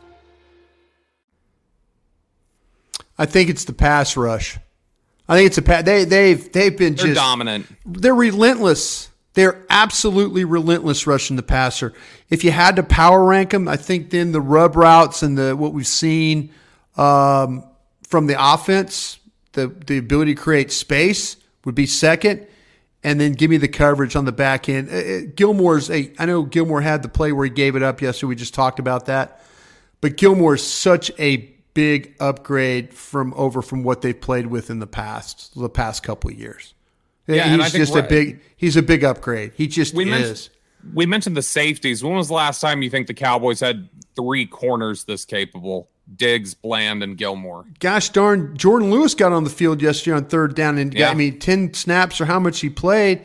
I 3.21 3.27
think 3.27 3.51
it's 3.51 3.65
the 3.65 3.73
pass 3.73 4.17
rush. 4.17 4.57
I 5.29 5.35
think 5.35 5.45
it's 5.45 5.59
a 5.59 5.61
pass. 5.61 5.83
They 5.83 6.05
they've 6.05 6.51
they've 6.51 6.75
been 6.75 6.95
they're 6.95 7.05
just 7.05 7.19
dominant. 7.19 7.67
They're 7.85 8.15
relentless. 8.15 9.09
They're 9.35 9.63
absolutely 9.69 10.43
relentless 10.43 11.05
rushing 11.05 11.35
the 11.35 11.43
passer. 11.43 11.93
If 12.31 12.43
you 12.43 12.49
had 12.49 12.77
to 12.77 12.83
power 12.83 13.23
rank 13.23 13.51
them, 13.51 13.67
I 13.67 13.77
think 13.77 14.09
then 14.09 14.31
the 14.31 14.41
rub 14.41 14.75
routes 14.75 15.21
and 15.21 15.37
the 15.37 15.55
what 15.55 15.71
we've 15.71 15.85
seen 15.85 16.49
um, 16.97 17.63
from 18.07 18.25
the 18.25 18.37
offense, 18.39 19.19
the 19.51 19.67
the 19.67 19.99
ability 19.99 20.33
to 20.33 20.41
create 20.41 20.71
space 20.71 21.37
would 21.63 21.75
be 21.75 21.85
second, 21.85 22.47
and 23.03 23.21
then 23.21 23.33
give 23.33 23.51
me 23.51 23.57
the 23.57 23.67
coverage 23.67 24.15
on 24.15 24.25
the 24.25 24.31
back 24.31 24.67
end. 24.67 24.89
Uh, 24.89 24.95
uh 24.95 25.31
Gilmore's 25.35 25.91
a. 25.91 26.11
I 26.17 26.25
know 26.25 26.41
Gilmore 26.41 26.81
had 26.81 27.03
the 27.03 27.09
play 27.09 27.31
where 27.33 27.45
he 27.45 27.51
gave 27.51 27.75
it 27.75 27.83
up 27.83 28.01
yesterday. 28.01 28.29
We 28.29 28.35
just 28.35 28.55
talked 28.55 28.79
about 28.79 29.05
that, 29.05 29.43
but 30.01 30.17
Gilmore's 30.17 30.63
such 30.63 31.11
a 31.19 31.51
big 31.73 32.15
upgrade 32.19 32.93
from 32.93 33.33
over 33.35 33.61
from 33.61 33.83
what 33.83 34.01
they've 34.01 34.19
played 34.19 34.47
with 34.47 34.69
in 34.69 34.79
the 34.79 34.87
past, 34.87 35.57
the 35.59 35.69
past 35.69 36.03
couple 36.03 36.29
of 36.29 36.37
years. 36.37 36.73
Yeah, 37.27 37.55
he's 37.55 37.71
just 37.71 37.95
a 37.95 38.03
big 38.03 38.41
he's 38.55 38.75
a 38.75 38.81
big 38.81 39.03
upgrade. 39.03 39.53
He 39.55 39.67
just 39.67 39.93
we 39.93 40.03
is. 40.03 40.09
Mentioned, 40.09 40.49
we 40.93 41.05
mentioned 41.05 41.37
the 41.37 41.41
safeties. 41.41 42.03
When 42.03 42.15
was 42.15 42.27
the 42.27 42.33
last 42.33 42.59
time 42.59 42.81
you 42.81 42.89
think 42.89 43.07
the 43.07 43.13
Cowboys 43.13 43.59
had 43.59 43.89
three 44.15 44.45
corners 44.45 45.05
this 45.05 45.25
capable? 45.25 45.89
Diggs, 46.13 46.53
Bland, 46.53 47.03
and 47.03 47.17
Gilmore. 47.17 47.65
Gosh 47.79 48.09
darn, 48.09 48.57
Jourdan 48.57 48.91
Lewis 48.91 49.15
got 49.15 49.31
on 49.31 49.45
the 49.45 49.49
field 49.49 49.81
yesterday 49.81 50.17
on 50.17 50.25
third 50.25 50.55
down 50.55 50.77
and 50.77 50.93
yeah. 50.93 50.99
got 50.99 51.11
I 51.11 51.13
me 51.13 51.31
ten 51.31 51.73
snaps 51.73 52.19
or 52.19 52.25
how 52.25 52.39
much 52.39 52.59
he 52.59 52.69
played. 52.69 53.21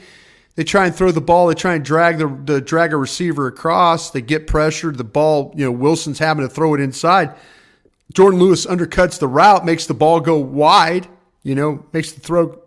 They 0.55 0.65
try 0.65 0.87
and 0.87 0.95
throw 0.95 1.11
the 1.11 1.21
ball. 1.21 1.49
They 1.49 1.55
try 1.55 1.75
and 1.75 1.85
drag 1.85 2.19
the, 2.19 2.29
the 2.45 2.61
drag 2.61 2.93
a 2.93 2.97
receiver 2.97 3.47
across. 3.47 4.11
They 4.11 4.23
get 4.23 4.47
pressured. 4.47 4.97
The 4.97 5.05
ball, 5.05 5.53
you 5.57 5.65
know, 5.65 5.73
Wilson's 5.73 6.19
having 6.19 6.49
to 6.49 6.53
throw 6.53 6.75
it 6.75 6.81
inside. 6.81 7.35
Jourdan 8.15 8.39
Lewis 8.39 8.67
undercuts 8.67 9.19
the 9.19 9.29
route, 9.29 9.65
makes 9.65 9.87
the 9.87 9.95
ball 9.95 10.21
go 10.21 10.39
wide, 10.39 11.09
you 11.43 11.55
know, 11.55 11.85
makes 11.93 12.13
the 12.13 12.21
throw 12.21 12.61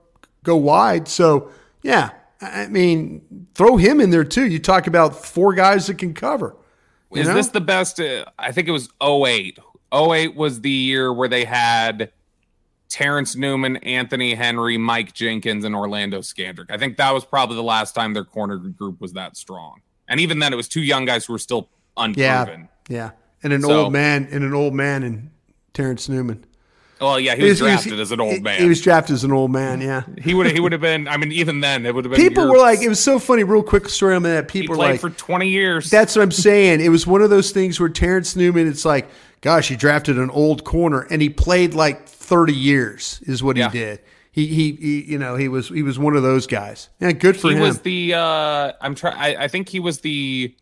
go 0.44 0.56
wide. 0.56 1.08
So, 1.08 1.52
yeah, 1.82 2.12
I 2.42 2.68
mean, 2.68 3.48
throw 3.56 3.78
him 3.78 4.00
in 4.00 4.10
there 4.10 4.24
too. 4.24 4.46
You 4.46 4.60
talk 4.60 4.88
about 4.88 5.26
four 5.26 5.54
guys 5.54 5.88
that 5.88 5.98
can 5.98 6.14
cover. 6.14 6.56
Is 7.12 7.28
know? 7.28 7.34
this 7.34 7.50
the 7.50 7.62
best? 7.62 8.00
Uh, 8.00 8.26
I 8.38 8.52
think 8.52 8.68
it 8.68 8.72
was 8.72 8.90
08. 9.02 9.60
08 9.92 10.36
was 10.36 10.62
the 10.62 10.70
year 10.70 11.12
where 11.12 11.28
they 11.28 11.46
had 11.46 12.12
Terrence 12.90 13.36
Newman, 13.36 13.78
Anthony 13.78 14.36
Henry, 14.36 14.78
Mike 14.78 15.14
Jenkins, 15.14 15.66
and 15.66 15.76
Orlando 15.76 16.20
Scandrick. 16.20 16.70
I 16.70 16.78
think 16.78 16.98
that 16.98 17.12
was 17.12 17.26
probably 17.26 17.56
the 17.56 17.64
last 17.64 17.96
time 17.96 18.14
their 18.14 18.26
corner 18.26 18.58
group 18.58 19.02
was 19.02 19.14
that 19.14 19.36
strong. 19.36 19.82
And 20.08 20.20
even 20.20 20.40
then, 20.40 20.54
it 20.54 20.56
was 20.56 20.68
two 20.68 20.82
young 20.82 21.06
guys 21.06 21.26
who 21.26 21.34
were 21.34 21.40
still 21.40 21.70
unproven. 21.98 22.70
Yeah. 22.88 22.98
Yeah 22.98 23.12
and 23.44 23.54
an 23.54 23.62
so, 23.62 23.84
old 23.84 23.94
man 23.94 24.28
and 24.32 24.44
an 24.44 24.54
old 24.54 24.74
man 24.74 25.04
and 25.04 25.30
Terrence 25.74 26.10
Newman. 26.10 26.46
Well, 27.00 27.18
yeah, 27.18 27.36
he 27.36 27.44
was, 27.44 27.60
he 27.60 27.64
was 27.64 27.72
drafted 27.72 27.94
he 27.94 28.02
as 28.02 28.12
an 28.12 28.20
old 28.20 28.44
man. 28.44 28.62
He 28.62 28.68
was 28.68 28.82
drafted 28.82 29.14
as 29.14 29.24
an 29.24 29.32
old 29.32 29.52
man. 29.52 29.80
Yeah, 29.80 30.04
he 30.22 30.34
would 30.34 30.52
he 30.52 30.60
would 30.60 30.74
have 30.74 30.82
been. 30.82 31.08
I 31.08 31.16
mean, 31.16 31.32
even 31.32 31.62
then, 31.62 31.86
it 31.86 31.96
would 31.96 32.04
have 32.04 32.12
been. 32.12 32.20
People 32.20 32.50
were 32.50 32.58
like, 32.58 32.82
it 32.82 32.90
was 32.90 33.02
so 33.02 33.20
funny. 33.20 33.44
Real 33.44 33.64
quick 33.64 33.88
story 33.88 34.16
on 34.16 34.24
that. 34.24 34.50
People 34.50 34.76
were 34.76 34.84
like, 34.84 35.00
for 35.00 35.10
twenty 35.12 35.48
years. 35.48 35.90
That's 35.90 36.16
what 36.16 36.24
I'm 36.24 36.32
saying. 36.32 36.82
It 36.82 36.90
was 36.90 37.08
one 37.08 37.22
of 37.22 37.30
those 37.30 37.52
things 37.52 37.80
where 37.80 37.88
Terrence 37.88 38.36
Newman. 38.36 38.68
It's 38.68 38.84
like, 38.84 39.08
gosh, 39.40 39.70
he 39.70 39.78
drafted 39.78 40.18
an 40.18 40.30
old 40.30 40.66
corner, 40.66 41.08
and 41.10 41.22
he 41.22 41.30
played 41.30 41.74
like 41.74 42.06
thirty 42.06 42.54
years. 42.54 43.22
Is 43.24 43.42
what 43.42 43.56
yeah. 43.56 43.70
he 43.70 43.80
did. 43.80 44.02
He, 44.32 44.48
he, 44.48 44.72
he, 44.74 45.02
you 45.04 45.18
know, 45.18 45.38
he 45.38 45.48
was 45.48 45.70
he 45.70 45.84
was 45.84 45.98
one 45.98 46.18
of 46.18 46.24
those 46.24 46.48
guys. 46.48 46.90
Yeah, 47.00 47.14
good 47.14 47.38
for 47.38 47.48
he 47.48 47.54
him. 47.54 47.62
He 47.62 47.68
was 47.68 47.80
the. 47.80 48.14
uh 48.16 48.74
I'm 48.82 48.94
trying. 48.94 49.38
I 49.38 49.48
think 49.48 49.70
he 49.70 49.80
was 49.80 50.02
the 50.02 50.54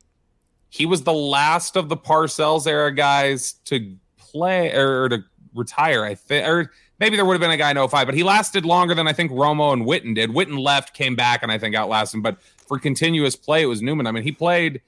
he 0.78 0.86
was 0.86 1.02
the 1.02 1.14
last 1.14 1.76
of 1.76 1.90
the 1.90 1.98
Parcells 1.98 2.68
era 2.68 2.94
guys 2.94 3.54
to 3.66 3.96
play 4.18 4.72
or, 4.76 5.10
to 5.10 5.24
retire. 5.56 6.04
I 6.04 6.14
think, 6.14 6.48
or 6.48 6.72
maybe 7.00 7.16
there 7.16 7.26
would 7.26 7.34
have 7.34 7.42
been 7.42 7.50
a 7.50 7.58
guy 7.58 7.72
in 7.72 7.88
05, 7.88 8.06
but 8.06 8.14
he 8.14 8.22
lasted 8.22 8.64
longer 8.64 8.94
than 8.94 9.08
I 9.08 9.14
think 9.14 9.32
Romo 9.32 9.74
and 9.74 9.86
Witten 9.86 10.14
did. 10.14 10.30
Witten 10.30 10.60
left, 10.60 10.94
came 10.94 11.16
back, 11.16 11.42
and 11.42 11.52
I 11.52 11.58
think 11.58 11.76
outlasted 11.76 12.18
him. 12.18 12.22
But 12.22 12.38
for 12.68 12.78
continuous 12.78 13.36
play, 13.36 13.64
it 13.64 13.66
was 13.66 13.82
Newman. 13.82 14.06
I 14.06 14.12
mean, 14.12 14.22
he 14.22 14.32
played 14.32 14.82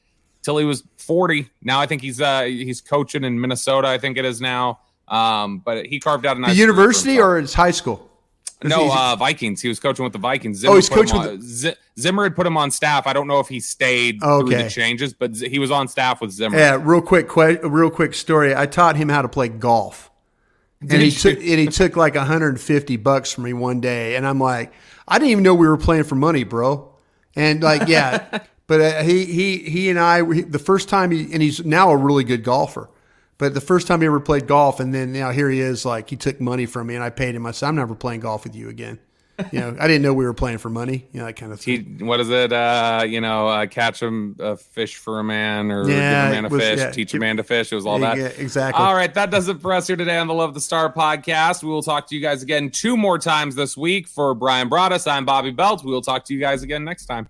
till 0.44 0.58
he 0.58 0.66
was 0.66 0.84
40. 0.98 1.50
Now 1.64 1.80
I 1.80 1.88
think 1.88 2.02
he's 2.04 2.22
uh 2.22 2.44
he's 2.44 2.82
coaching 2.82 3.24
in 3.24 3.42
Minnesota. 3.42 3.88
I 3.88 3.98
think 3.98 4.18
it 4.18 4.26
is 4.26 4.40
now. 4.40 4.80
Um, 5.08 5.60
but 5.60 5.88
he 5.88 6.00
carved 6.00 6.28
out 6.28 6.38
a 6.38 6.40
nice 6.40 6.52
the 6.52 6.58
university 6.58 7.20
or 7.20 7.40
it's 7.40 7.54
high 7.54 7.72
school? 7.72 8.09
No 8.64 8.86
he- 8.86 8.92
uh, 8.94 9.16
Vikings. 9.16 9.62
He 9.62 9.68
was 9.70 9.80
coaching 9.80 10.04
with 10.04 10.14
the 10.14 10.20
Vikings. 10.20 10.64
Oh, 10.66 10.76
he's 10.76 10.90
coaching 10.90 11.18
on- 11.18 11.28
with 11.32 11.42
Z- 11.44 11.74
Zimmer 11.98 12.24
had 12.24 12.36
put 12.36 12.46
him 12.48 12.58
on 12.58 12.72
staff. 12.72 13.08
I 13.08 13.14
don't 13.14 13.28
know 13.28 13.40
if 13.40 13.48
he 13.48 13.60
stayed 13.60 14.20
through 14.22 14.48
Okay. 14.48 14.64
the 14.64 14.70
changes, 14.70 15.14
but 15.14 15.36
he 15.36 15.60
was 15.60 15.72
on 15.72 15.88
staff 15.88 16.20
with 16.22 16.32
Zimmer. 16.32 16.58
Yeah, 16.58 16.78
real 16.82 17.02
quick, 17.02 17.30
que- 17.30 17.60
real 17.64 17.90
quick 17.90 18.14
story. 18.14 18.56
I 18.56 18.66
taught 18.66 18.96
him 18.96 19.10
how 19.10 19.22
to 19.22 19.30
play 19.30 19.48
golf, 19.50 20.10
and 20.82 20.92
he 21.02 21.12
took 21.12 21.38
and 21.38 21.44
he 21.60 21.68
took 21.68 21.96
like 21.96 22.16
150 22.16 22.98
bucks 22.98 23.32
from 23.34 23.46
me 23.46 23.54
one 23.54 23.80
day, 23.82 24.16
and 24.16 24.26
I'm 24.28 24.40
like, 24.40 24.74
I 25.08 25.20
didn't 25.20 25.32
even 25.32 25.44
know 25.44 25.54
we 25.56 25.68
were 25.68 25.78
playing 25.78 26.04
for 26.04 26.16
money, 26.16 26.44
bro. 26.44 26.92
And 27.36 27.62
like, 27.64 27.88
yeah, 27.88 28.40
but 28.68 28.82
uh, 28.82 29.04
he 29.04 29.26
he 29.26 29.58
he 29.58 29.90
and 29.90 30.00
I 30.00 30.22
we- 30.22 30.42
the 30.42 30.60
first 30.60 30.90
time 30.90 31.12
he 31.12 31.32
and 31.32 31.42
he's 31.42 31.64
now 31.64 31.92
a 31.92 31.98
really 31.98 32.24
good 32.24 32.44
golfer. 32.44 32.90
But 33.40 33.54
the 33.56 33.62
first 33.62 33.88
time 33.88 34.02
he 34.02 34.08
ever 34.08 34.20
played 34.20 34.46
golf, 34.48 34.80
and 34.80 34.94
then 34.94 35.12
now 35.14 35.32
here 35.32 35.50
he 35.50 35.60
is, 35.62 35.86
like 35.86 36.10
he 36.10 36.16
took 36.18 36.40
money 36.40 36.68
from 36.68 36.88
me, 36.88 36.96
and 36.96 37.04
I 37.04 37.10
paid 37.10 37.34
him. 37.34 37.46
I 37.48 37.52
said, 37.52 37.70
I'm 37.70 37.76
never 37.78 37.96
playing 37.96 38.20
golf 38.20 38.44
with 38.44 38.54
you 38.56 38.70
again. 38.70 39.00
You 39.54 39.62
know, 39.62 39.78
I 39.80 39.88
didn't 39.88 40.02
know 40.02 40.14
we 40.14 40.26
were 40.26 40.34
playing 40.34 40.58
for 40.58 40.68
money. 40.70 41.08
You 41.14 41.22
know, 41.22 41.26
that 41.26 41.38
kind 41.38 41.54
of 41.54 41.64
He, 41.64 41.78
what 42.02 42.20
is 42.20 42.30
it? 42.30 42.52
Uh, 42.52 43.06
you 43.08 43.22
know, 43.22 43.48
uh, 43.48 43.68
catch 43.68 44.02
him 44.04 44.36
a 44.38 44.58
fish 44.58 44.98
for 44.98 45.20
a 45.20 45.24
man, 45.24 45.72
or 45.72 45.90
Yeah, 45.90 46.24
give 46.26 46.32
a 46.32 46.36
man 46.42 46.46
a 46.46 46.50
was- 46.50 46.62
fish, 46.62 46.78
yeah, 46.80 46.92
teach 46.92 47.14
a 47.14 47.20
man 47.20 47.38
to 47.38 47.44
fish. 47.44 47.72
It 47.72 47.76
was 47.76 47.86
all 47.86 48.02
Yeah, 48.02 48.16
that. 48.16 48.18
yeah, 48.38 48.44
exactly. 48.44 48.84
All 48.84 48.94
right, 48.94 49.14
that 49.14 49.32
does 49.32 49.48
it 49.48 49.62
for 49.62 49.72
us 49.72 49.88
here 49.88 49.96
today 49.96 50.18
on 50.18 50.28
the 50.28 50.34
Love 50.34 50.54
the 50.54 50.60
Star 50.60 50.92
podcast. 50.92 51.64
We 51.64 51.70
will 51.70 51.82
talk 51.82 52.08
to 52.08 52.16
you 52.16 52.22
guys 52.22 52.44
again 52.44 52.70
two 52.70 52.98
more 52.98 53.18
times 53.18 53.56
this 53.56 53.78
week. 53.78 54.10
For 54.10 54.34
Bryan 54.36 54.70
Broaddus, 54.70 55.10
I'm 55.10 55.24
Bobby 55.24 55.52
Belt. 55.52 55.86
We 55.86 55.92
will 55.94 56.02
talk 56.02 56.26
to 56.26 56.34
you 56.34 56.42
guys 56.42 56.62
again 56.62 56.84
next 56.84 57.06
time. 57.06 57.26